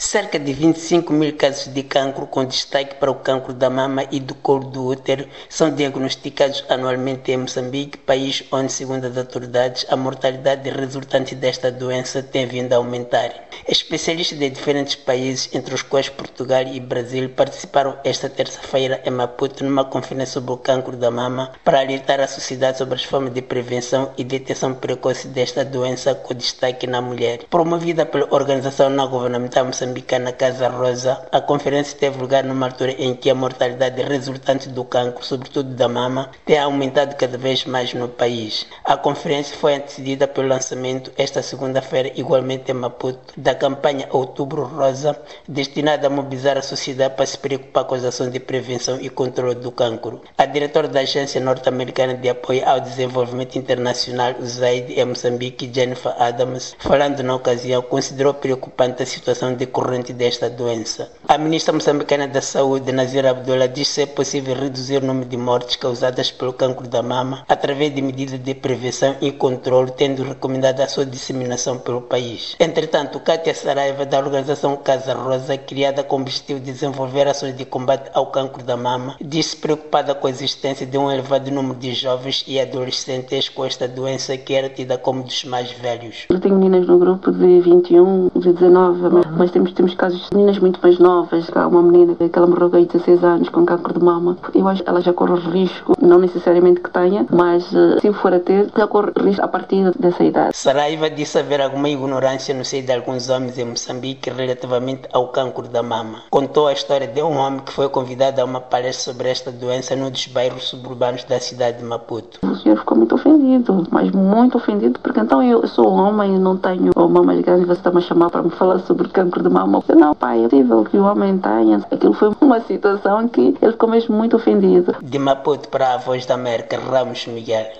[0.00, 4.20] Cerca de 25 mil casos de cancro, com destaque para o cancro da mama e
[4.20, 9.96] do colo do útero, são diagnosticados anualmente em Moçambique, país onde, segundo as autoridades, a
[9.96, 13.47] mortalidade resultante desta doença tem vindo a aumentar.
[13.70, 19.62] Especialistas de diferentes países, entre os quais Portugal e Brasil, participaram esta terça-feira em Maputo
[19.62, 23.42] numa conferência sobre o cancro da mama para alertar a sociedade sobre as formas de
[23.42, 27.40] prevenção e detecção precoce desta doença, com destaque na mulher.
[27.50, 33.14] Promovida pela Organização Não Governamental Moçambicana, Casa Rosa, a conferência teve lugar numa altura em
[33.14, 38.08] que a mortalidade resultante do cancro, sobretudo da mama, tem aumentado cada vez mais no
[38.08, 38.66] país.
[38.82, 45.18] A conferência foi antecedida pelo lançamento, esta segunda-feira, igualmente em Maputo, da campanha Outubro Rosa,
[45.46, 49.56] destinada a mobilizar a sociedade para se preocupar com as ações de prevenção e controle
[49.56, 50.22] do cancro.
[50.36, 56.76] A diretora da Agência Norte-Americana de Apoio ao Desenvolvimento Internacional, USAID, em Moçambique, Jennifer Adams,
[56.78, 61.10] falando na ocasião, considerou preocupante a situação de decorrente desta doença.
[61.26, 65.76] A ministra moçambicana da Saúde, Nazira Abdullah, diz ser possível reduzir o número de mortes
[65.76, 70.88] causadas pelo cancro da mama através de medidas de prevenção e controle, tendo recomendado a
[70.88, 72.56] sua disseminação pelo país.
[72.60, 77.64] Entretanto, Kátia Saraiva, da organização Casa Rosa, criada com o objetivo de desenvolver ações de
[77.64, 81.94] combate ao cancro da mama, disse preocupada com a existência de um elevado número de
[81.94, 86.26] jovens e adolescentes com esta doença que era tida como dos mais velhos.
[86.28, 89.00] Eu tenho meninas no grupo de 21, de 19,
[89.38, 91.48] mas temos, temos casos de meninas muito mais novas.
[91.54, 94.36] Há uma menina que ela morreu com 16 anos com câncer de mama.
[94.54, 98.34] Eu acho que ela já corre risco, não necessariamente que tenha, mas eh, se for
[98.34, 100.54] a ter, já corre risco a partir dessa idade.
[100.54, 105.68] Saraiva disse haver alguma ignorância no seio de alguns homens em Moçambique relativamente ao câncer
[105.68, 106.22] da mama.
[106.30, 109.96] Contou a história de um homem que foi convidado a uma palestra sobre esta doença
[109.96, 112.38] num dos bairros suburbanos da cidade de Maputo.
[112.42, 116.56] O senhor ficou muito ofendido, mas muito ofendido, porque então eu sou homem e não
[116.56, 119.82] tenho mamas grandes, você está-me a chamar para me falar sobre câncer de mama.
[119.88, 121.84] Não, pai, é possível que o homem tenha.
[121.90, 124.96] Aquilo foi uma situação que ele ficou mesmo muito ofendido.
[125.02, 127.68] De Maputo para a Voz da América, Ramos Miguel.